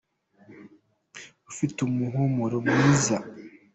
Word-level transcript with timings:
ufite 1.49 1.77
umuhumuro 1.87 2.57
mwiza. 2.67 3.17